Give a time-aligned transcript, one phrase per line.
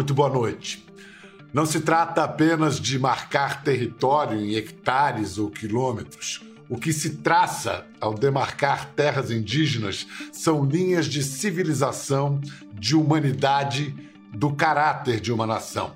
[0.00, 0.82] Muito boa noite.
[1.52, 6.40] Não se trata apenas de marcar território em hectares ou quilômetros.
[6.70, 12.40] O que se traça ao demarcar terras indígenas são linhas de civilização,
[12.72, 13.94] de humanidade,
[14.32, 15.92] do caráter de uma nação.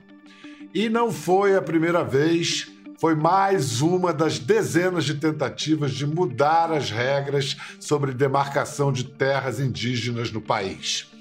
[0.74, 6.70] E não foi a primeira vez, foi mais uma das dezenas de tentativas de mudar
[6.70, 11.13] as regras sobre demarcação de terras indígenas no país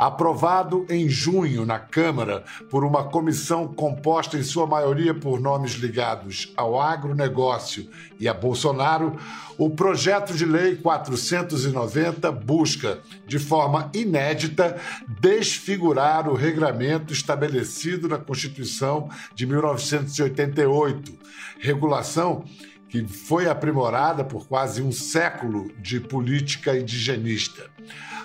[0.00, 6.54] aprovado em junho na Câmara por uma comissão composta em sua maioria por nomes ligados
[6.56, 7.86] ao agronegócio
[8.18, 9.18] e a Bolsonaro,
[9.58, 14.80] o projeto de lei 490 busca, de forma inédita,
[15.20, 21.12] desfigurar o regramento estabelecido na Constituição de 1988,
[21.60, 22.46] regulação
[22.90, 27.70] que foi aprimorada por quase um século de política indigenista.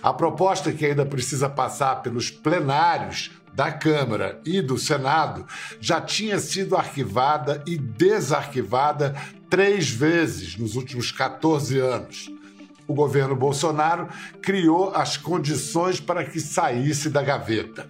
[0.02, 5.46] A proposta que ainda precisa passar pelos plenários da Câmara e do Senado
[5.80, 9.16] já tinha sido arquivada e desarquivada
[9.50, 12.30] três vezes nos últimos 14 anos.
[12.88, 14.10] O governo Bolsonaro
[14.42, 17.88] criou as condições para que saísse da gaveta.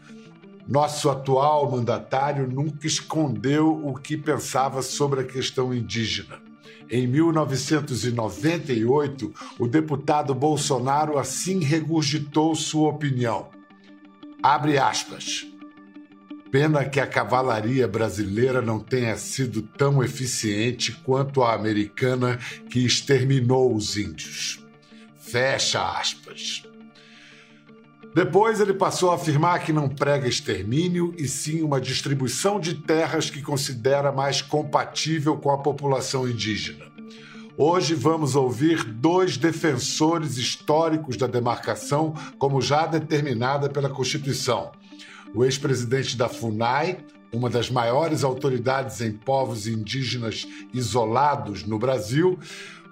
[0.68, 6.45] Nosso atual mandatário nunca escondeu o que pensava sobre a questão indígena.
[6.90, 13.50] Em 1998, o deputado Bolsonaro assim regurgitou sua opinião.
[14.42, 15.46] Abre aspas.
[16.52, 22.38] Pena que a cavalaria brasileira não tenha sido tão eficiente quanto a americana
[22.70, 24.64] que exterminou os índios.
[25.18, 26.64] Fecha aspas.
[28.16, 33.30] Depois ele passou a afirmar que não prega extermínio e sim uma distribuição de terras
[33.30, 36.86] que considera mais compatível com a população indígena.
[37.58, 44.72] Hoje vamos ouvir dois defensores históricos da demarcação, como já determinada pela Constituição.
[45.34, 47.00] O ex-presidente da FUNAI,
[47.34, 52.40] uma das maiores autoridades em povos indígenas isolados no Brasil,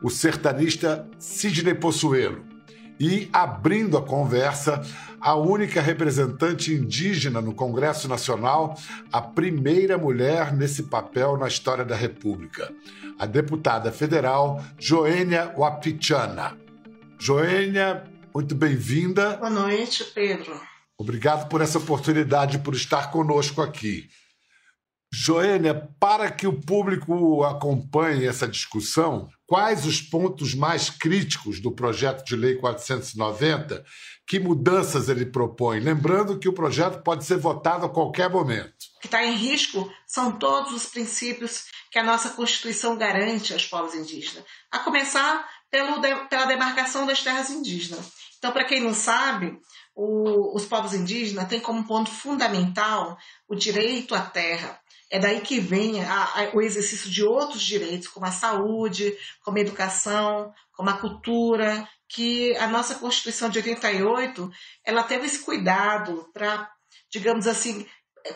[0.01, 2.51] o sertanista Sidney Possuelo
[2.99, 4.81] e abrindo a conversa,
[5.23, 8.77] a única representante indígena no Congresso Nacional,
[9.09, 12.69] a primeira mulher nesse papel na história da República,
[13.17, 16.57] a deputada federal Joênia Wapichana.
[17.17, 18.03] Joênia,
[18.35, 19.37] muito bem-vinda.
[19.37, 20.59] Boa noite, Pedro.
[20.97, 24.09] Obrigado por essa oportunidade, por estar conosco aqui.
[25.15, 32.25] Joênia, para que o público acompanhe essa discussão, quais os pontos mais críticos do projeto
[32.25, 33.85] de lei 490?
[34.25, 35.79] Que mudanças ele propõe?
[35.79, 38.73] Lembrando que o projeto pode ser votado a qualquer momento.
[38.97, 43.65] O que está em risco são todos os princípios que a nossa Constituição garante aos
[43.67, 48.11] povos indígenas, a começar pelo, pela demarcação das terras indígenas.
[48.37, 49.59] Então, para quem não sabe,
[49.95, 53.17] o, os povos indígenas têm como ponto fundamental
[53.47, 54.79] o direito à terra,
[55.13, 59.59] é daí que vem a, a, o exercício de outros direitos, como a saúde, como
[59.59, 64.51] a educação, como a cultura, que a nossa Constituição de 88
[64.85, 66.69] ela teve esse cuidado para,
[67.11, 67.87] digamos assim,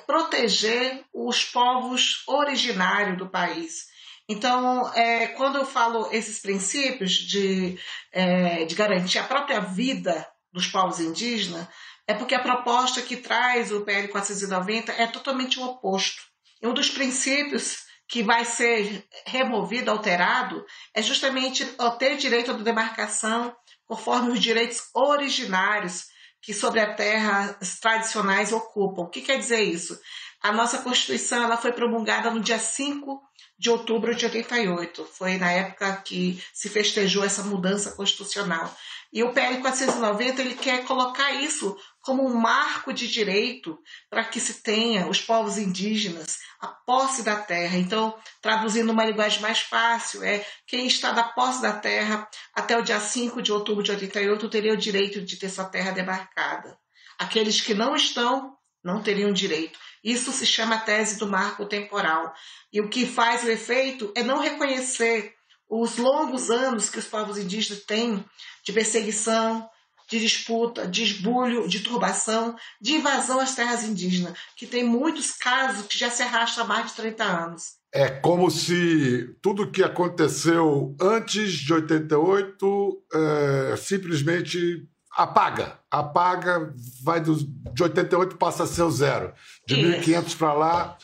[0.05, 3.85] proteger os povos originários do país.
[4.29, 7.79] Então, é, quando eu falo esses princípios de,
[8.11, 11.67] é, de garantir a própria vida dos povos indígenas,
[12.05, 16.21] é porque a proposta que traz o PL 490 é totalmente o oposto.
[16.61, 21.66] Um dos princípios que vai ser removido, alterado, é justamente
[22.00, 26.07] ter direito à demarcação conforme os direitos originários
[26.41, 29.03] que sobre a terra tradicionais ocupam.
[29.03, 30.00] O que quer dizer isso?
[30.41, 33.22] A nossa Constituição ela foi promulgada no dia 5
[33.57, 35.06] de outubro de 88.
[35.06, 38.74] Foi na época que se festejou essa mudança constitucional.
[39.12, 43.78] E o PL 490 ele quer colocar isso como um marco de direito
[44.09, 47.78] para que se tenha os povos indígenas a posse da terra.
[47.78, 52.25] Então, traduzindo uma linguagem mais fácil, é quem está da posse da terra
[52.56, 55.92] até o dia 5 de outubro de 88 teria o direito de ter sua terra
[55.92, 56.77] demarcada.
[57.19, 59.77] Aqueles que não estão não teriam direito.
[60.01, 62.33] Isso se chama tese do marco temporal.
[62.71, 65.36] E o que faz o efeito é não reconhecer
[65.69, 68.24] os longos anos que os povos indígenas têm
[68.63, 69.69] de perseguição,
[70.09, 75.86] de disputa, de esbulho, de turbação, de invasão às terras indígenas, que tem muitos casos
[75.86, 77.63] que já se arrastam há mais de 30 anos.
[77.94, 85.80] É como se tudo que aconteceu antes de 88 é, simplesmente apaga.
[85.89, 89.33] Apaga, vai do, de 88 passa a ser o zero.
[89.65, 90.98] De 1500 para lá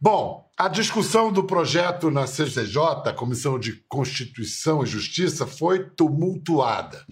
[0.00, 7.04] Bom, a discussão do projeto na CCJ, Comissão de Constituição e Justiça, foi tumultuada.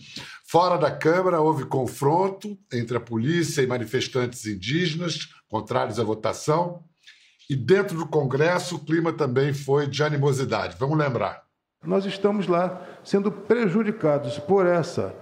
[0.48, 6.84] Fora da Câmara, houve confronto entre a polícia e manifestantes indígenas contrários à votação.
[7.50, 10.76] E dentro do Congresso, o clima também foi de animosidade.
[10.78, 11.42] Vamos lembrar.
[11.84, 15.12] Nós estamos lá sendo prejudicados por essa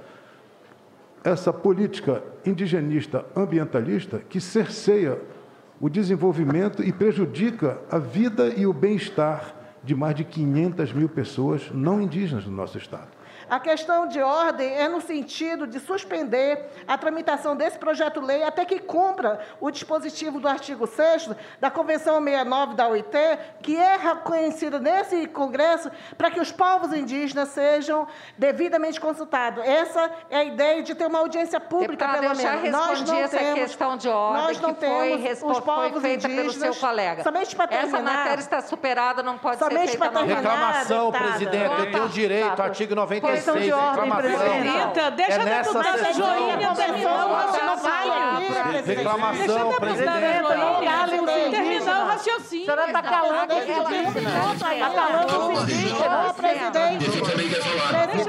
[1.25, 5.19] essa política indigenista ambientalista que cerceia
[5.85, 9.55] o desenvolvimento e prejudica a vida e o bem-estar
[9.85, 13.14] de mais de 500 mil pessoas não indígenas no nosso Estado.
[13.49, 18.79] A questão de ordem é no sentido de suspender a tramitação desse projeto-lei até que
[18.79, 21.31] cumpra o dispositivo do artigo 6
[21.61, 23.17] da Convenção 69 da OIT,
[23.63, 28.07] que é reconhecido nesse Congresso, para que os povos indígenas sejam
[28.39, 29.65] devidamente consultados.
[29.65, 32.45] Essa é a ideia de ter uma audiência pública, Deputada, pelo menos.
[32.45, 35.51] Eu já respondi nós não essa temos, questão de ordem nós não que temos foi,
[35.51, 37.23] os povos foi feita indígenas, pelo seu colega.
[37.23, 37.99] Somente para terminar.
[37.99, 41.31] Essa matéria está superada, não pode Somente ser feita para terminar, Reclamação, deputada.
[41.31, 41.81] presidente.
[41.81, 43.34] Eu tenho direito, artigo 96.
[43.35, 44.63] Questão de ordem, reclamação.
[44.63, 46.13] Rita, deixa É a nessa deputada.
[46.13, 48.95] Joinha terminar o Não, presidente.
[48.95, 50.43] Reclamação, Deixa a presidente.
[50.43, 52.14] deputada Não Joinha terminar o.
[52.31, 52.65] raciocínio.
[52.65, 54.81] A senhora está calando minuto aí.
[54.81, 57.11] Está calando os indígenas, presidente.
[57.11, 58.25] Presidente.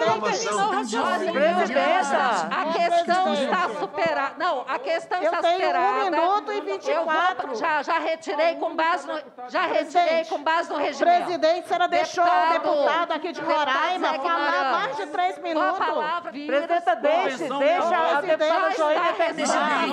[1.31, 4.33] Presidenta, a questão está superada.
[4.37, 6.11] Não, a questão Eu está tenho um superada.
[6.11, 7.47] minuto e Eu 24.
[7.47, 9.19] vou- já, já retirei com base no,
[9.49, 11.25] já retirei com base no regimento.
[11.25, 15.77] Presidente, a senhora deixou o Deputado- aqui de Roraima falar mais de três a minutos.
[15.85, 19.85] palavra, Presidenta, deixe, deixa a deputada Joinha terminar.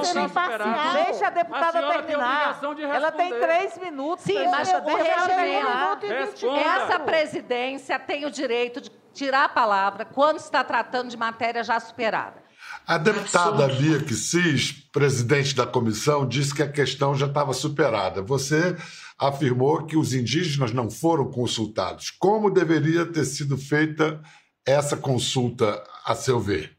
[1.05, 2.61] Deixa a deputada terminar.
[2.95, 3.92] Ela tem três minutos.
[4.23, 5.85] Sim, mas presidenta, o deixa ela regimento- terminar.
[5.87, 6.55] minuto e Responda.
[6.59, 6.83] 24.
[6.83, 11.79] Essa presidência tem o direito de tirar a palavra quando está tratando de matéria já
[11.79, 12.43] superada.
[12.87, 18.23] A deputada Bia Kicis, presidente da comissão, disse que a questão já estava superada.
[18.23, 18.77] Você
[19.19, 22.11] afirmou que os indígenas não foram consultados.
[22.11, 24.21] Como deveria ter sido feita
[24.67, 26.77] essa consulta, a seu ver?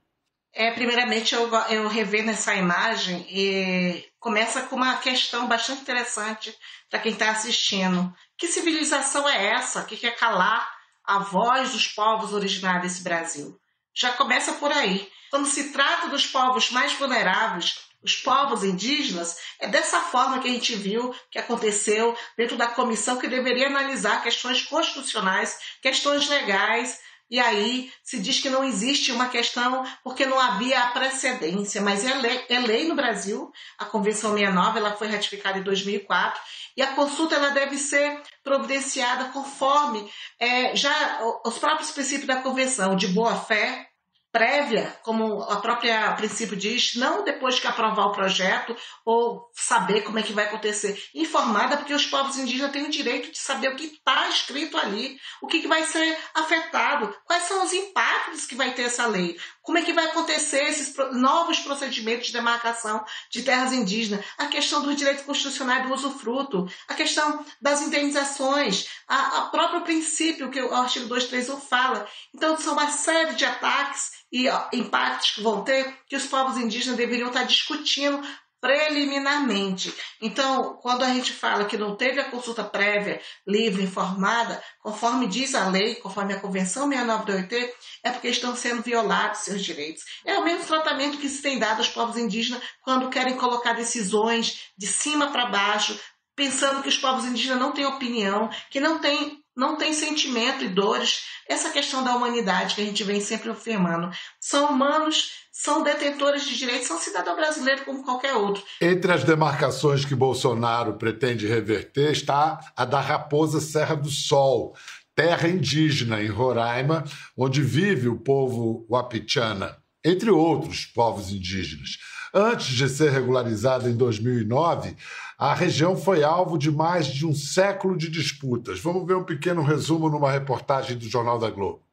[0.54, 6.58] É, primeiramente, eu, eu revendo essa imagem e começa com uma questão bastante interessante
[6.90, 8.12] para quem está assistindo.
[8.38, 10.66] Que civilização é essa que quer calar
[11.04, 13.60] a voz dos povos originários desse Brasil?
[13.94, 15.12] Já começa por aí.
[15.30, 20.52] Quando se trata dos povos mais vulneráveis, os povos indígenas, é dessa forma que a
[20.52, 27.00] gente viu que aconteceu dentro da comissão que deveria analisar questões constitucionais, questões legais,
[27.34, 32.06] e aí se diz que não existe uma questão porque não havia a precedência, mas
[32.06, 33.52] é lei, é lei no Brasil.
[33.76, 36.40] A Convenção 69 ela foi ratificada em 2004
[36.78, 40.08] e a consulta ela deve ser providenciada conforme
[40.40, 43.90] é, já os próprios princípios da Convenção de boa fé,
[44.34, 48.76] prévia, como a própria princípio diz, não depois que aprovar o projeto
[49.06, 53.32] ou saber como é que vai acontecer, informada porque os povos indígenas têm o direito
[53.32, 57.64] de saber o que está escrito ali, o que, que vai ser afetado, quais são
[57.64, 62.28] os impactos que vai ter essa lei, como é que vai acontecer esses novos procedimentos
[62.28, 67.84] de demarcação de terras indígenas, a questão dos direitos constitucionais do usufruto, a questão das
[67.84, 72.08] indenizações, a, a próprio princípio que o artigo 231 fala.
[72.34, 76.58] Então, são uma série de ataques e ó, impactos que vão ter que os povos
[76.58, 78.20] indígenas deveriam estar discutindo
[78.60, 79.94] preliminarmente.
[80.22, 85.54] Então, quando a gente fala que não teve a consulta prévia, livre, informada, conforme diz
[85.54, 90.04] a lei, conforme a Convenção 69 da OIT, é porque estão sendo violados seus direitos.
[90.26, 94.72] É o mesmo tratamento que se tem dado aos povos indígenas quando querem colocar decisões
[94.78, 96.00] de cima para baixo,
[96.34, 100.70] pensando que os povos indígenas não têm opinião, que não têm não tem sentimento e
[100.70, 101.26] dores.
[101.48, 104.10] Essa questão da humanidade que a gente vem sempre afirmando.
[104.40, 108.64] São humanos, são detentores de direitos, são cidadão brasileiro como qualquer outro.
[108.82, 114.76] Entre as demarcações que Bolsonaro pretende reverter está a da Raposa Serra do Sol,
[115.16, 117.04] terra indígena em Roraima,
[117.38, 121.98] onde vive o povo Wapichana, entre outros povos indígenas.
[122.36, 124.98] Antes de ser regularizada em 2009,
[125.38, 128.80] a região foi alvo de mais de um século de disputas.
[128.80, 131.84] Vamos ver um pequeno resumo numa reportagem do Jornal da Globo.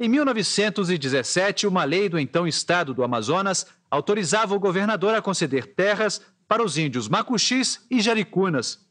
[0.00, 6.20] Em 1917, uma lei do então Estado do Amazonas autorizava o governador a conceder terras
[6.48, 8.84] para os índios macuxis e jaricunas.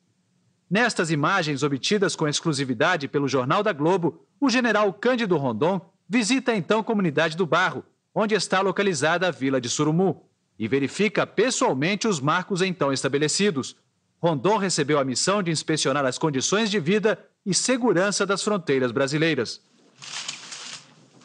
[0.69, 6.55] Nestas imagens obtidas com exclusividade pelo Jornal da Globo, o general Cândido Rondon visita a
[6.55, 7.83] então comunidade do Barro,
[8.15, 13.75] onde está localizada a vila de Surumu, e verifica pessoalmente os marcos então estabelecidos.
[14.21, 19.59] Rondon recebeu a missão de inspecionar as condições de vida e segurança das fronteiras brasileiras.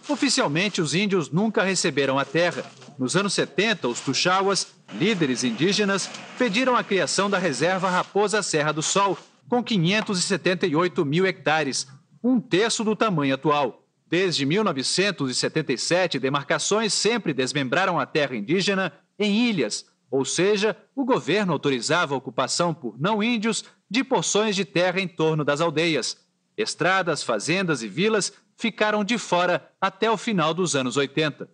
[0.09, 2.65] Oficialmente, os índios nunca receberam a terra.
[2.99, 6.09] Nos anos 70, os tuxauas, líderes indígenas,
[6.39, 9.17] pediram a criação da reserva Raposa Serra do Sol,
[9.49, 11.87] com 578 mil hectares,
[12.25, 13.85] um terço do tamanho atual.
[14.09, 22.15] Desde 1977, demarcações sempre desmembraram a terra indígena em ilhas, ou seja, o governo autorizava
[22.15, 26.17] a ocupação por não índios de porções de terra em torno das aldeias.
[26.57, 31.49] Estradas, fazendas e vilas ficaram de fora até o final dos anos 80.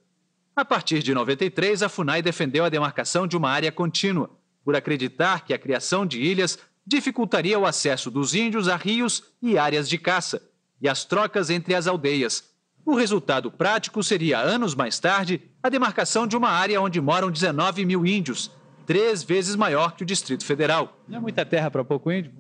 [0.56, 4.30] A partir de 93, a FUNAI defendeu a demarcação de uma área contínua,
[4.64, 9.58] por acreditar que a criação de ilhas dificultaria o acesso dos índios a rios e
[9.58, 10.40] áreas de caça,
[10.80, 12.44] e as trocas entre as aldeias.
[12.86, 17.86] O resultado prático seria, anos mais tarde, a demarcação de uma área onde moram 19
[17.86, 18.50] mil índios,
[18.84, 20.94] três vezes maior que o Distrito Federal.
[21.08, 22.34] Não é muita terra para pouco índio?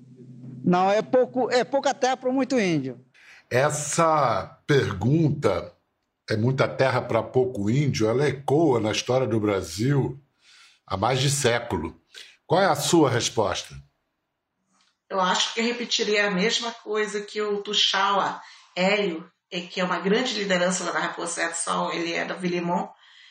[0.62, 3.00] Não, é, pouco, é pouca terra para muito índio.
[3.50, 5.72] Essa pergunta,
[6.28, 10.22] é muita terra para pouco índio, ela ecoa na história do Brasil
[10.86, 11.98] há mais de século.
[12.46, 13.74] Qual é a sua resposta?
[15.08, 18.38] Eu acho que eu repetiria a mesma coisa que o Tuxaua
[18.76, 19.26] Hélio,
[19.70, 22.86] que é uma grande liderança lá na Raposa do Sol, ele é da Vilimon.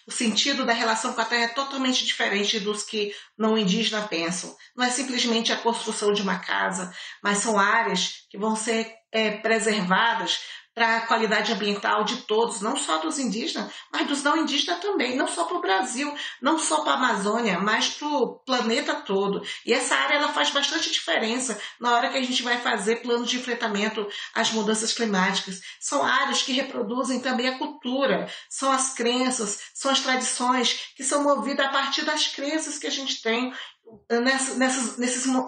[0.07, 4.55] O sentido da relação com a terra é totalmente diferente dos que não indígenas pensam.
[4.75, 9.38] Não é simplesmente a construção de uma casa, mas são áreas que vão ser é,
[9.38, 10.39] preservadas
[10.73, 15.15] para a qualidade ambiental de todos, não só dos indígenas, mas dos não indígenas também,
[15.15, 19.41] não só para o Brasil, não só para a Amazônia, mas para o planeta todo.
[19.65, 23.29] E essa área ela faz bastante diferença na hora que a gente vai fazer planos
[23.29, 25.61] de enfrentamento às mudanças climáticas.
[25.79, 31.23] São áreas que reproduzem também a cultura, são as crenças, são as tradições que são
[31.23, 33.53] movidas a partir das crenças que a gente tem
[34.09, 34.97] nessas, nessas,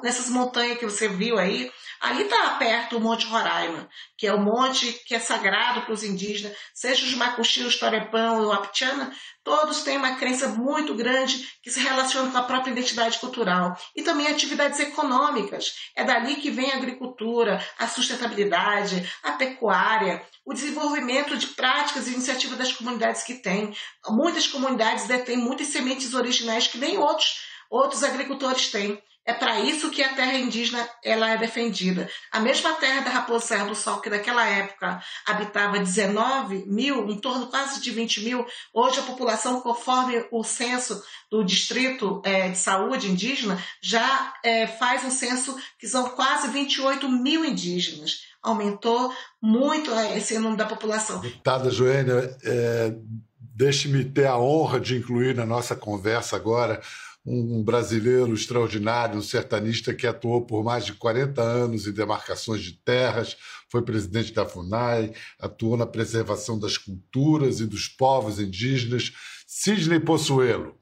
[0.01, 4.40] nessas, montanhas que você viu aí, ali está perto o Monte Roraima, que é o
[4.40, 9.12] monte que é sagrado para os indígenas, seja os Macuxi, o Torepão o Aptiana,
[9.44, 13.78] todos têm uma crença muito grande que se relaciona com a própria identidade cultural.
[13.96, 15.75] E também atividades econômicas.
[15.96, 22.14] É dali que vem a agricultura, a sustentabilidade, a pecuária, o desenvolvimento de práticas e
[22.14, 23.75] iniciativas das comunidades que têm.
[24.10, 29.02] Muitas comunidades detêm muitas sementes originais que nem outros outros agricultores têm.
[29.25, 32.08] É para isso que a terra indígena ela é defendida.
[32.32, 37.20] A mesma terra da Raposa Serra do Sol, que naquela época habitava 19 mil, em
[37.20, 42.58] torno quase de 20 mil, hoje a população, conforme o censo do Distrito é, de
[42.60, 48.25] Saúde Indígena, já é, faz um censo que são quase 28 mil indígenas.
[48.44, 51.20] Aumentou muito é, esse número da população.
[51.20, 52.94] Deputada Joênia, é,
[53.39, 56.79] deixe-me ter a honra de incluir na nossa conversa agora
[57.25, 62.74] um brasileiro extraordinário, um sertanista que atuou por mais de 40 anos em demarcações de
[62.74, 63.36] terras,
[63.70, 69.12] foi presidente da FUNAI, atuou na preservação das culturas e dos povos indígenas.
[69.48, 70.77] Sidney Possuelo.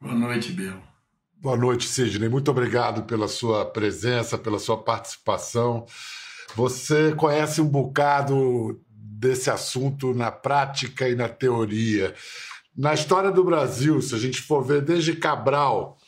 [0.00, 0.80] Boa noite, Bill.
[1.36, 2.28] Boa noite, Sidney.
[2.28, 5.86] Muito obrigado pela sua presença, pela sua participação.
[6.54, 12.14] Você conhece um bocado desse assunto na prática e na teoria.
[12.76, 15.98] Na história do Brasil, se a gente for ver desde Cabral,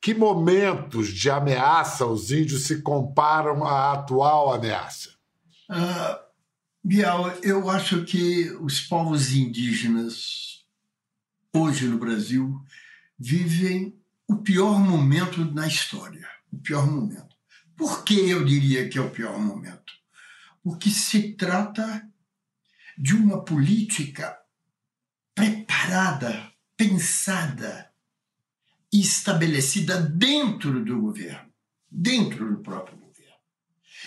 [0.00, 5.10] que momentos de ameaça os índios se comparam à atual ameaça?
[5.70, 6.18] Uh,
[6.82, 10.64] Bial, eu acho que os povos indígenas,
[11.54, 12.58] hoje no Brasil,
[13.18, 16.28] vivem o pior momento na história.
[16.52, 17.34] O pior momento.
[17.76, 19.92] Por que eu diria que é o pior momento?
[20.62, 22.06] Porque se trata
[22.96, 24.38] de uma política
[25.84, 27.90] preparada, pensada
[28.92, 31.50] e estabelecida dentro do governo,
[31.90, 33.34] dentro do próprio governo.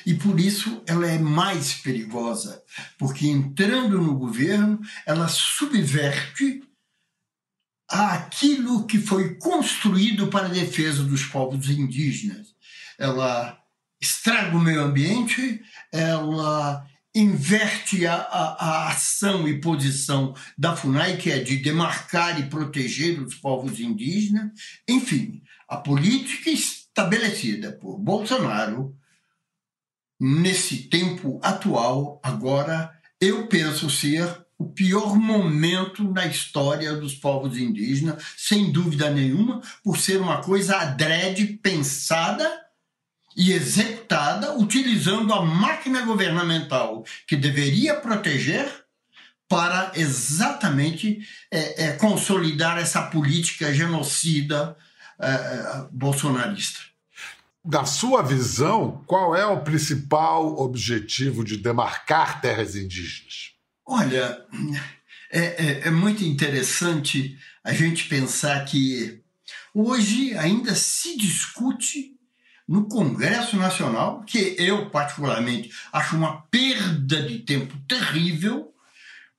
[0.06, 2.64] E por isso ela é mais perigosa,
[2.98, 6.64] porque entrando no governo, ela subverte
[7.88, 12.56] aquilo que foi construído para a defesa dos povos indígenas.
[12.98, 13.58] Ela
[14.02, 16.86] estraga o meio ambiente, ela
[17.18, 23.20] inverte a, a, a, ação e posição da FUNAI, que é de demarcar e proteger
[23.22, 24.52] os povos indígenas.
[24.88, 28.96] Enfim, a política estabelecida por Bolsonaro
[30.20, 38.24] nesse tempo atual, agora, eu penso ser o pior momento na história dos povos indígenas,
[38.36, 42.67] sem dúvida nenhuma, por ser uma coisa adrede, pensada
[43.38, 48.68] e executada utilizando a máquina governamental que deveria proteger
[49.48, 51.20] para exatamente
[51.52, 54.76] é, é, consolidar essa política genocida
[55.20, 56.80] é, é, bolsonarista.
[57.64, 63.52] Na sua visão, qual é o principal objetivo de demarcar terras indígenas?
[63.86, 64.42] Olha,
[65.32, 69.22] é, é, é muito interessante a gente pensar que
[69.74, 72.17] hoje ainda se discute
[72.68, 78.74] no Congresso Nacional, que eu, particularmente, acho uma perda de tempo terrível,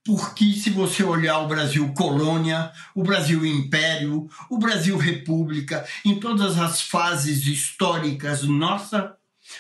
[0.05, 6.59] porque se você olhar o Brasil colônia, o Brasil império, o Brasil república, em todas
[6.59, 9.15] as fases históricas nossa,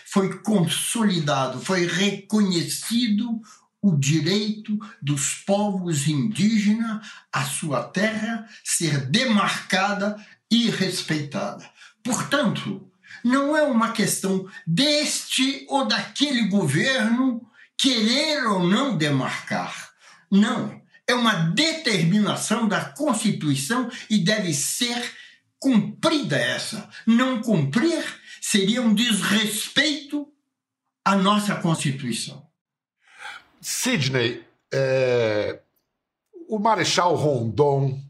[0.06, 3.40] foi consolidado, foi reconhecido
[3.82, 10.16] o direito dos povos indígenas à sua terra ser demarcada
[10.50, 11.68] e respeitada.
[12.02, 12.87] Portanto,
[13.24, 19.92] não é uma questão deste ou daquele governo querer ou não demarcar.
[20.30, 20.80] Não.
[21.06, 25.00] É uma determinação da Constituição e deve ser
[25.58, 26.88] cumprida essa.
[27.06, 28.04] Não cumprir
[28.40, 30.30] seria um desrespeito
[31.04, 32.46] à nossa Constituição.
[33.60, 35.60] Sidney, é...
[36.48, 38.00] o Marechal Rondon,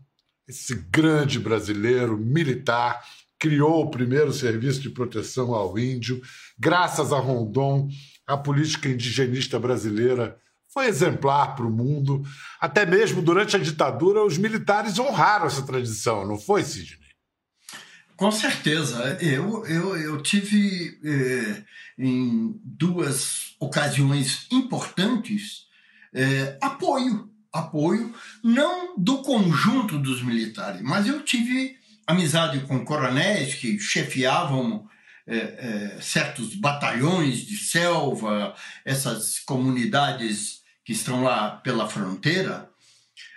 [0.47, 3.03] esse grande brasileiro militar,
[3.38, 6.21] criou o primeiro serviço de proteção ao índio.
[6.59, 7.88] Graças a Rondon,
[8.26, 10.37] a política indigenista brasileira
[10.73, 12.23] foi exemplar para o mundo.
[12.61, 17.09] Até mesmo durante a ditadura, os militares honraram essa tradição, não foi, Sidney?
[18.16, 19.16] Com certeza.
[19.21, 21.64] Eu, eu, eu tive, eh,
[21.97, 25.66] em duas ocasiões importantes,
[26.12, 27.30] eh, apoio.
[27.50, 28.14] Apoio
[28.45, 31.78] não do conjunto dos militares, mas eu tive
[32.09, 34.88] amizade com coronéis que chefiavam
[35.27, 42.71] é, é, certos batalhões de selva, essas comunidades que estão lá pela fronteira,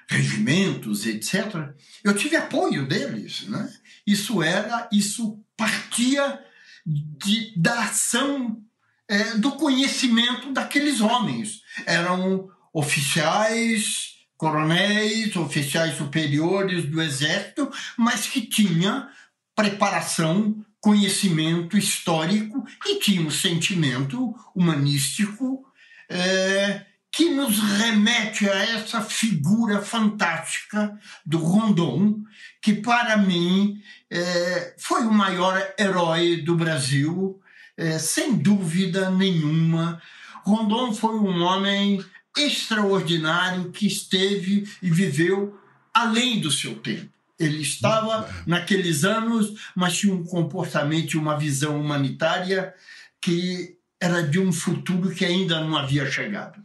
[0.08, 1.74] regimentos, etc.
[2.02, 3.70] Eu tive apoio deles, né?
[4.08, 6.40] Isso era, isso partia
[6.86, 8.64] de, da ação
[9.08, 11.62] é, do conhecimento daqueles homens.
[11.86, 14.11] Eram oficiais
[14.42, 19.08] coronéis, oficiais superiores do exército, mas que tinha
[19.56, 25.64] preparação, conhecimento histórico e tinha um sentimento humanístico
[26.10, 32.24] é, que nos remete a essa figura fantástica do Rondon,
[32.64, 33.80] que para mim
[34.10, 37.40] é, foi o maior herói do Brasil,
[37.78, 40.02] é, sem dúvida nenhuma.
[40.44, 42.04] Rondon foi um homem
[42.38, 45.58] extraordinário que esteve e viveu
[45.94, 47.10] além do seu tempo.
[47.40, 52.74] Ele estava naqueles anos, mas tinha um comportamento e uma visão humanitária
[53.20, 56.60] que era de um futuro que ainda não havia chegado.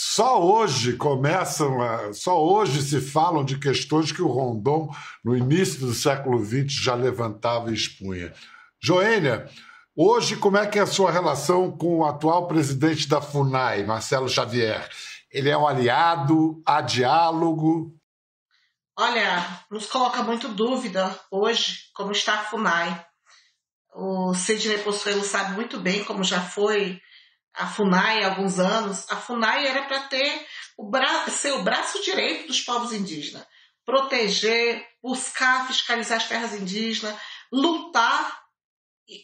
[0.00, 5.80] Só hoje começam, a, só hoje se falam de questões que o Rondon, no início
[5.80, 8.32] do século XX, já levantava e expunha.
[8.80, 9.48] Joênia,
[9.96, 14.28] hoje como é que é a sua relação com o atual presidente da FUNAI, Marcelo
[14.28, 14.88] Xavier?
[15.30, 17.94] Ele é um aliado, há diálogo?
[18.96, 23.06] Olha, nos coloca muito dúvida hoje como está a FUNAI.
[23.94, 27.00] O Sidney Possuelo sabe muito bem como já foi
[27.54, 29.06] a FUNAI há alguns anos.
[29.10, 33.46] A FUNAI era para ter o bra ser o braço direito dos povos indígenas,
[33.84, 37.16] proteger, buscar fiscalizar as terras indígenas,
[37.52, 38.47] lutar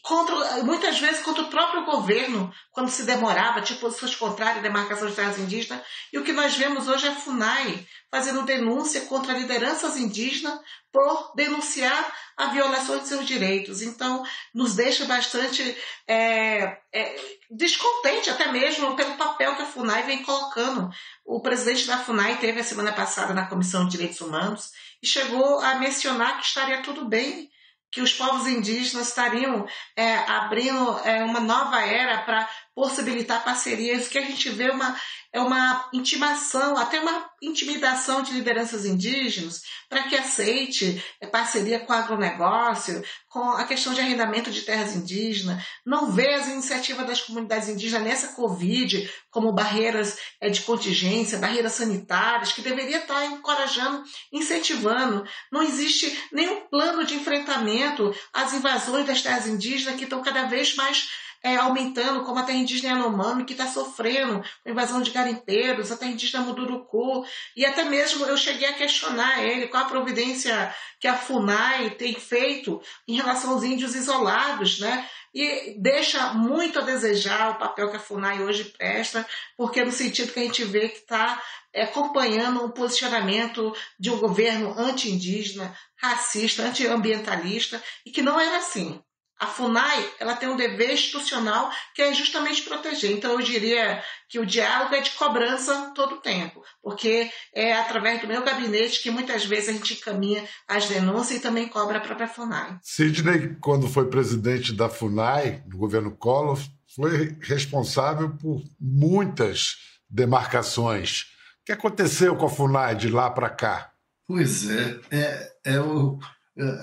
[0.03, 5.07] contra, muitas vezes contra o próprio governo, quando se demorava, tinha posições contrárias à demarcação
[5.09, 5.83] de terras indígenas.
[6.11, 10.59] E o que nós vemos hoje é a FUNAI fazendo denúncia contra lideranças indígenas
[10.91, 13.83] por denunciar a violação de seus direitos.
[13.83, 15.77] Então, nos deixa bastante
[16.09, 17.17] é, é,
[17.51, 20.89] descontente, até mesmo pelo papel que a FUNAI vem colocando.
[21.27, 24.71] O presidente da FUNAI teve a semana passada na Comissão de Direitos Humanos
[25.03, 27.51] e chegou a mencionar que estaria tudo bem
[27.95, 34.19] que os povos indígenas estariam é, abrindo é, uma nova era para possibilitar parcerias, que
[34.19, 34.97] a gente vê uma,
[35.33, 41.93] é uma intimação, até uma intimidação de lideranças indígenas para que aceite é, parceria com
[41.93, 47.21] o agronegócio, com a questão de arrendamento de terras indígenas, não vê as iniciativas das
[47.21, 54.03] comunidades indígenas nessa Covid como barreiras é, de contingência, barreiras sanitárias, que deveria estar encorajando,
[54.33, 55.25] incentivando.
[55.51, 60.75] Não existe nenhum plano de enfrentamento às invasões das terras indígenas que estão cada vez
[60.75, 61.09] mais
[61.45, 65.97] é, aumentando, como a terra indígena Yanomami, que está sofrendo com invasão de garimpeiros, a
[65.97, 71.07] terra indígena Muduruku, e até mesmo eu cheguei a questionar ele qual a providência que
[71.07, 75.07] a FUNAI tem feito em relação aos índios isolados, né?
[75.35, 80.33] E deixa muito a desejar o papel que a FUNAI hoje presta, porque no sentido
[80.33, 81.43] que a gente vê que está
[81.75, 88.99] é, acompanhando um posicionamento de um governo anti-indígena, racista, antiambientalista, e que não era assim.
[89.39, 93.11] A FUNAI ela tem um dever institucional que é justamente proteger.
[93.11, 98.21] Então, eu diria que o diálogo é de cobrança todo o tempo, porque é através
[98.21, 102.01] do meu gabinete que muitas vezes a gente encaminha as denúncias e também cobra a
[102.01, 102.79] própria FUNAI.
[102.83, 106.59] Sidney, quando foi presidente da FUNAI, do governo Collor,
[106.95, 109.77] foi responsável por muitas
[110.09, 111.23] demarcações.
[111.63, 113.91] O que aconteceu com a FUNAI de lá para cá?
[114.27, 116.19] Pois é, é, é o,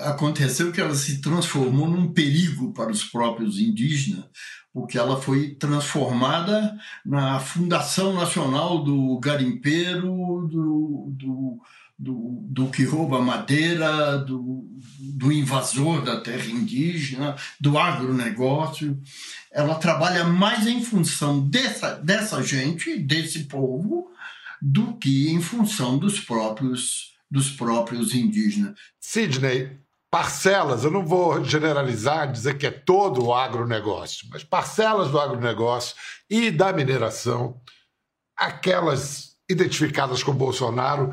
[0.02, 4.26] aconteceu que ela se transformou num perigo para os próprios indígenas,
[4.74, 11.62] porque ela foi transformada na Fundação Nacional do Garimpeiro, do, do,
[11.98, 14.68] do, do que rouba madeira, do,
[15.00, 19.00] do invasor da terra indígena, do agronegócio.
[19.52, 24.12] Ela trabalha mais em função dessa, dessa gente, desse povo,
[24.62, 28.78] do que em função dos próprios dos próprios indígenas.
[29.00, 29.80] Sidney,
[30.12, 35.96] parcelas, eu não vou generalizar, dizer que é todo o agronegócio, mas parcelas do agronegócio
[36.30, 37.62] e da mineração,
[38.36, 41.12] aquelas identificadas com Bolsonaro,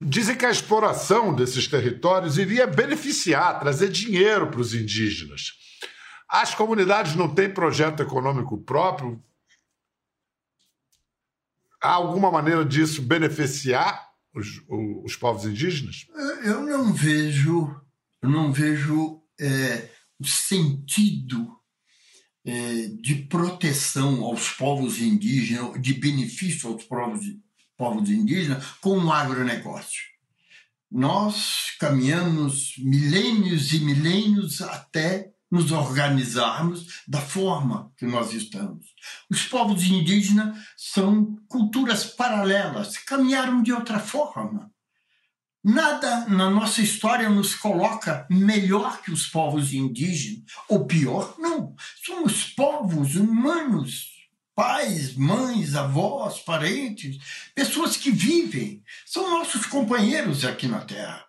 [0.00, 5.52] dizem que a exploração desses territórios iria beneficiar, trazer dinheiro para os indígenas.
[6.28, 9.22] As comunidades não têm projeto econômico próprio.
[11.80, 14.62] Há alguma maneira disso beneficiar os,
[15.04, 16.06] os povos indígenas?
[16.44, 17.80] Eu não vejo,
[18.22, 21.56] eu não vejo é, o sentido
[22.44, 27.24] é, de proteção aos povos indígenas, de benefício aos povos,
[27.76, 30.02] povos indígenas com o agronegócio.
[30.90, 38.86] Nós caminhamos milênios e milênios até nos organizarmos da forma que nós estamos.
[39.30, 44.68] Os povos indígenas são culturas paralelas, caminharam de outra forma.
[45.62, 51.76] Nada na nossa história nos coloca melhor que os povos indígenas, ou pior, não.
[52.04, 54.08] Somos povos humanos,
[54.56, 57.16] pais, mães, avós, parentes,
[57.54, 61.23] pessoas que vivem, são nossos companheiros aqui na Terra.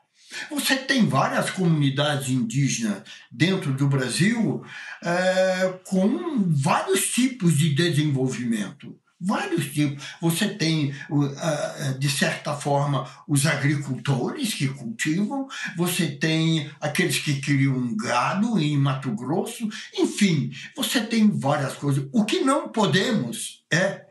[0.49, 4.63] Você tem várias comunidades indígenas dentro do Brasil
[5.03, 8.97] é, com vários tipos de desenvolvimento.
[9.19, 10.03] Vários tipos.
[10.21, 10.93] Você tem,
[11.97, 19.11] de certa forma, os agricultores que cultivam, você tem aqueles que criam gado em Mato
[19.15, 22.05] Grosso, enfim, você tem várias coisas.
[22.11, 24.05] O que não podemos é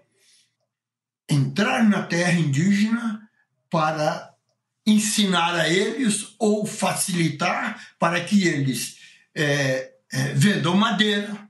[1.29, 3.29] entrar na terra indígena
[3.71, 4.34] para
[4.87, 8.99] ensinar a eles ou facilitar para que eles
[9.35, 11.49] é, é, vendam madeira,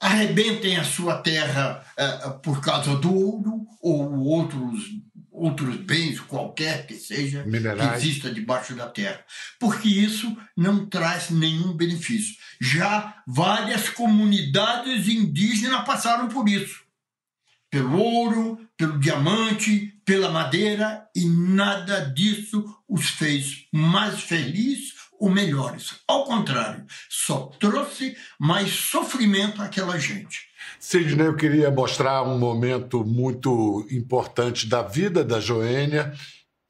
[0.00, 4.84] arrebentem a sua terra é, por causa do ouro ou outros,
[5.30, 7.90] outros bens, qualquer que seja, Minerais.
[7.90, 9.24] que exista debaixo da terra.
[9.58, 12.34] Porque isso não traz nenhum benefício.
[12.60, 16.89] Já várias comunidades indígenas passaram por isso.
[17.70, 26.00] Pelo ouro, pelo diamante, pela madeira, e nada disso os fez mais felizes ou melhores.
[26.08, 30.48] Ao contrário, só trouxe mais sofrimento àquela gente.
[30.80, 36.12] Sidney, eu queria mostrar um momento muito importante da vida da Joênia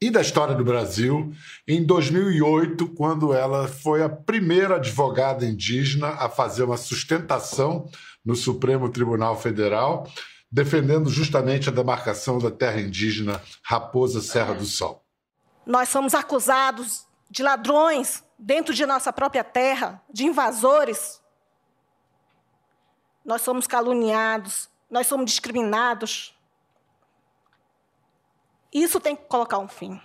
[0.01, 1.31] e da história do Brasil
[1.67, 7.89] em 2008, quando ela foi a primeira advogada indígena a fazer uma sustentação
[8.25, 10.11] no Supremo Tribunal Federal
[10.51, 15.03] defendendo justamente a demarcação da terra indígena Raposa Serra do Sol.
[15.65, 21.21] Nós somos acusados de ladrões dentro de nossa própria terra, de invasores.
[23.23, 26.37] Nós somos caluniados, nós somos discriminados.
[28.73, 30.01] Isso tem que colocar um fim.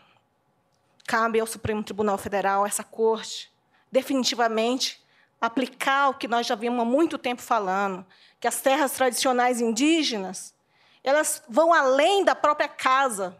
[1.07, 3.53] Cabe ao Supremo Tribunal Federal, essa corte,
[3.91, 5.05] definitivamente
[5.41, 8.05] aplicar o que nós já vimos há muito tempo falando,
[8.41, 10.55] que as terras tradicionais indígenas,
[11.03, 13.37] elas vão além da própria casa.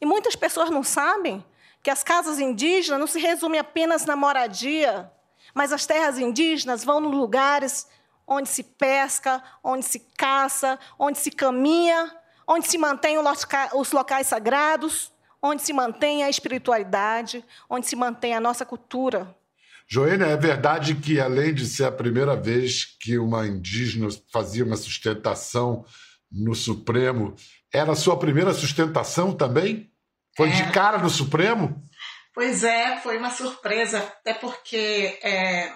[0.00, 1.44] E muitas pessoas não sabem
[1.82, 5.10] que as casas indígenas não se resumem apenas na moradia,
[5.54, 7.88] mas as terras indígenas vão nos lugares
[8.26, 12.14] onde se pesca, onde se caça, onde se caminha,
[12.46, 18.40] onde se mantêm os locais sagrados, onde se mantém a espiritualidade, onde se mantém a
[18.40, 19.34] nossa cultura.
[19.90, 24.76] Joênia, é verdade que, além de ser a primeira vez que uma indígena fazia uma
[24.76, 25.84] sustentação
[26.30, 27.34] no Supremo,
[27.72, 29.90] era a sua primeira sustentação também?
[30.36, 30.52] Foi é.
[30.52, 31.82] de cara no Supremo?
[32.34, 35.72] Pois é, foi uma surpresa, até porque é,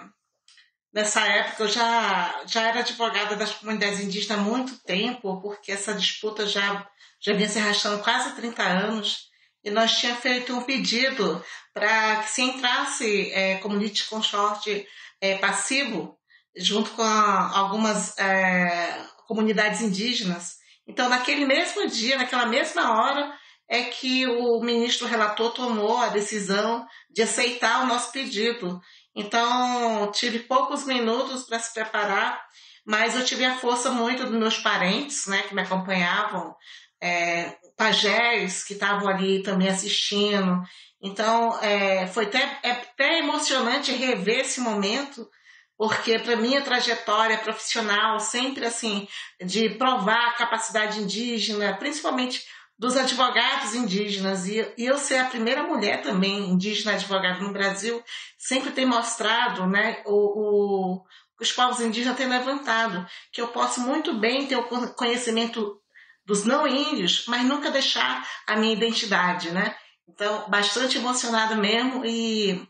[0.93, 5.93] nessa época eu já, já era advogada das comunidades indígenas há muito tempo, porque essa
[5.93, 6.87] disputa já,
[7.19, 9.32] já vinha se arrastando quase 30 anos.
[9.63, 14.87] E nós tínhamos feito um pedido para que se entrasse é, community consort
[15.21, 16.17] é, passivo
[16.55, 20.57] junto com a, algumas é, comunidades indígenas.
[20.85, 23.33] Então, naquele mesmo dia, naquela mesma hora,
[23.67, 28.79] é que o ministro relator tomou a decisão de aceitar o nosso pedido.
[29.15, 32.43] Então, tive poucos minutos para se preparar,
[32.85, 36.53] mas eu tive a força muito dos meus parentes, né, que me acompanhavam,
[37.01, 40.63] é, pajés que estavam ali também assistindo.
[41.01, 45.29] Então, é, foi até, é até emocionante rever esse momento,
[45.77, 49.05] porque para minha trajetória profissional, sempre assim,
[49.43, 52.41] de provar a capacidade indígena, principalmente
[52.79, 58.01] dos advogados indígenas, e, e eu ser a primeira mulher também indígena advogada no Brasil,
[58.37, 61.03] sempre tem mostrado né, o, o
[61.41, 65.82] os povos indígenas têm levantado, que eu posso muito bem ter o conhecimento
[66.25, 69.75] dos não índios, mas nunca deixar a minha identidade, né?
[70.07, 72.67] Então, bastante emocionado mesmo e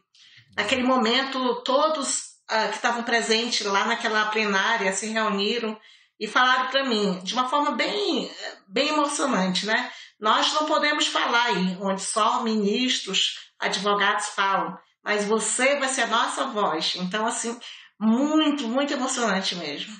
[0.55, 5.79] naquele momento todos uh, que estavam presentes lá naquela plenária se reuniram
[6.19, 8.31] e falaram para mim de uma forma bem,
[8.67, 9.91] bem emocionante, né?
[10.19, 16.07] Nós não podemos falar aí onde só ministros, advogados falam, mas você vai ser a
[16.07, 16.95] nossa voz.
[16.95, 17.59] Então, assim,
[17.99, 19.93] muito, muito emocionante mesmo.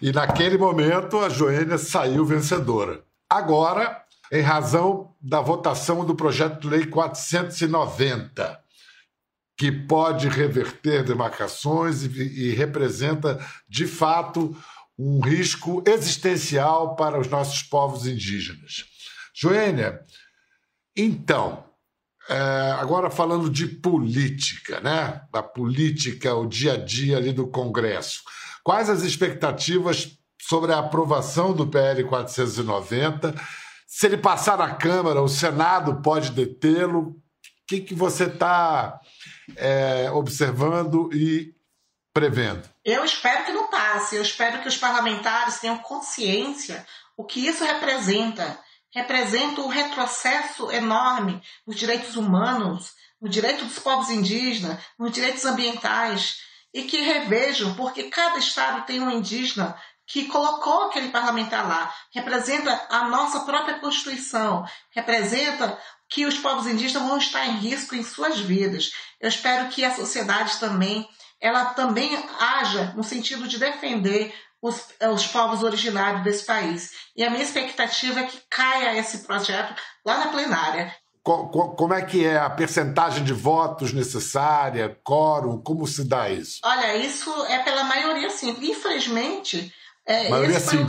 [0.00, 3.02] E naquele momento a Joênia saiu vencedora.
[3.28, 8.60] Agora, em razão da votação do projeto de lei 490,
[9.56, 14.56] que pode reverter demarcações e, e representa, de fato,
[14.98, 18.84] um risco existencial para os nossos povos indígenas.
[19.34, 20.00] Joênia,
[20.96, 21.64] então,
[22.28, 22.34] é,
[22.78, 25.22] agora falando de política, né?
[25.32, 28.22] Da política, o dia a dia ali do Congresso.
[28.64, 33.34] Quais as expectativas sobre a aprovação do PL 490?
[33.86, 37.00] Se ele passar na Câmara, o Senado pode detê-lo?
[37.00, 37.16] O
[37.66, 39.00] que, que você está
[39.56, 41.54] é, observando e
[42.12, 42.68] prevendo?
[42.84, 44.16] Eu espero que não passe.
[44.16, 48.58] Eu espero que os parlamentares tenham consciência o que isso representa
[48.92, 56.40] representa um retrocesso enorme nos direitos humanos, no direito dos povos indígenas, nos direitos ambientais,
[56.72, 62.86] e que revejam, porque cada estado tem um indígena que colocou aquele parlamentar lá, representa
[62.90, 68.38] a nossa própria Constituição, representa que os povos indígenas vão estar em risco em suas
[68.38, 68.92] vidas.
[69.20, 71.08] Eu espero que a sociedade também,
[71.40, 76.90] ela também haja no sentido de defender os, os povos originários desse país.
[77.16, 80.94] E a minha expectativa é que caia esse projeto lá na plenária.
[81.22, 86.60] Como é que é a percentagem de votos necessária, quórum, como se dá isso?
[86.64, 88.70] Olha, isso é pela maioria simples.
[88.70, 89.72] Infelizmente,
[90.04, 90.88] é, maioria esse foi um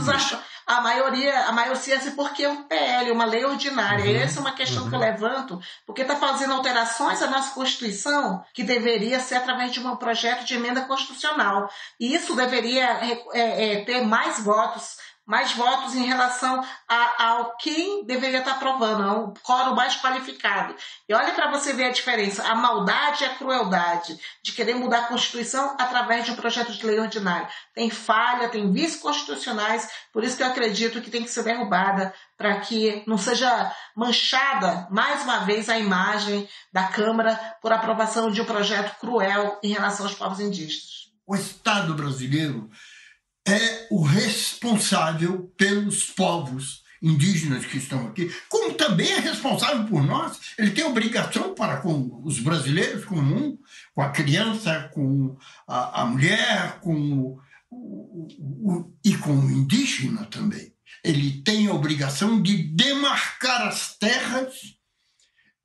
[0.66, 4.06] a maioria, a maioria assim, porque é um PL, uma lei ordinária.
[4.06, 4.22] Uhum.
[4.22, 4.90] Essa é uma questão uhum.
[4.90, 9.80] que eu levanto, porque está fazendo alterações à nossa Constituição, que deveria ser através de
[9.80, 11.70] um projeto de emenda constitucional.
[12.00, 12.86] E isso deveria
[13.34, 19.04] é, é, ter mais votos mais votos em relação a, ao quem deveria estar aprovando,
[19.04, 20.76] ao coro mais qualificado.
[21.08, 25.00] E olha para você ver a diferença, a maldade e a crueldade de querer mudar
[25.00, 27.48] a Constituição através de um projeto de lei ordinário.
[27.74, 32.14] Tem falha, tem vícios constitucionais, por isso que eu acredito que tem que ser derrubada
[32.38, 38.42] para que não seja manchada mais uma vez a imagem da Câmara por aprovação de
[38.42, 41.10] um projeto cruel em relação aos povos indígenas.
[41.26, 42.70] O Estado brasileiro
[43.48, 50.40] é o responsável pelos povos indígenas que estão aqui, como também é responsável por nós.
[50.58, 53.58] Ele tem obrigação para com os brasileiros comum,
[53.94, 60.24] com a criança, com a, a mulher, com o, o, o, e com o indígena
[60.26, 60.74] também.
[61.04, 64.54] Ele tem a obrigação de demarcar as terras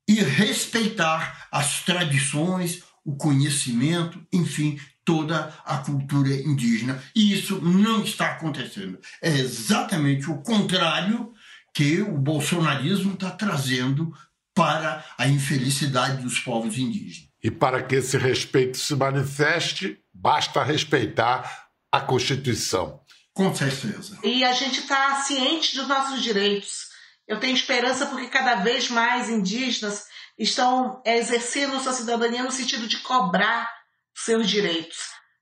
[0.05, 4.77] e respeitar as tradições, o conhecimento, enfim,
[5.09, 7.01] toda a cultura indígena.
[7.15, 8.99] E isso não está acontecendo.
[9.19, 11.33] É exatamente o contrário
[11.73, 14.13] que o bolsonarismo está trazendo
[14.53, 17.27] para a infelicidade dos povos indígenas.
[17.43, 22.99] E para que esse respeito se manifeste, basta respeitar a Constituição.
[23.33, 24.19] Com certeza.
[24.23, 26.89] E a gente está ciente dos nossos direitos.
[27.27, 30.03] Eu tenho esperança porque cada vez mais indígenas
[30.37, 33.78] estão exercendo sua cidadania no sentido de cobrar
[34.23, 34.97] seus direitos.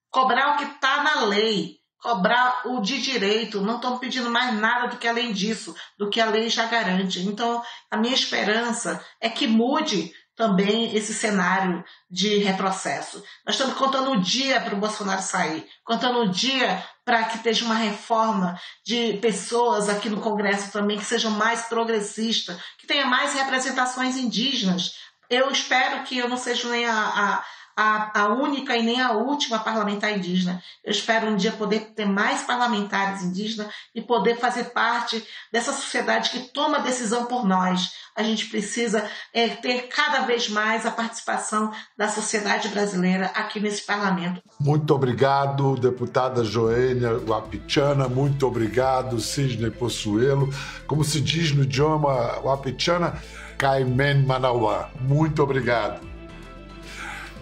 [0.09, 4.87] Cobrar o que está na lei, cobrar o de direito, não estão pedindo mais nada
[4.87, 7.19] do que além disso, do que a lei já garante.
[7.19, 7.61] Então,
[7.91, 13.23] a minha esperança é que mude também esse cenário de retrocesso.
[13.43, 17.65] Nós estamos contando o dia para o Bolsonaro sair, contando o dia para que esteja
[17.65, 23.33] uma reforma de pessoas aqui no Congresso também que sejam mais progressistas, que tenha mais
[23.33, 24.93] representações indígenas.
[25.27, 27.43] Eu espero que eu não seja nem a, a
[27.77, 30.63] a, a única e nem a última parlamentar indígena.
[30.83, 36.31] Eu espero um dia poder ter mais parlamentares indígenas e poder fazer parte dessa sociedade
[36.31, 37.91] que toma decisão por nós.
[38.15, 43.83] A gente precisa é, ter cada vez mais a participação da sociedade brasileira aqui nesse
[43.83, 44.41] parlamento.
[44.59, 48.09] Muito obrigado, deputada Joênia Wapichana.
[48.09, 50.49] Muito obrigado, Sidney Possuelo.
[50.87, 53.21] Como se diz no idioma Wapichana,
[53.55, 54.87] Caimen Manauã.
[54.99, 56.16] Muito obrigado.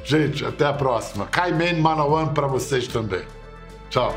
[0.06, 1.26] Gente, até a próxima.
[1.26, 3.26] Caimen Manawan para vocês também.
[3.90, 4.14] Tchau.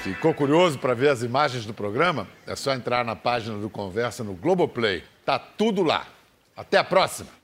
[0.00, 2.28] Ficou curioso para ver as imagens do programa?
[2.46, 5.02] É só entrar na página do Conversa no Globoplay.
[5.24, 6.06] Tá tudo lá.
[6.54, 7.39] Até a próxima.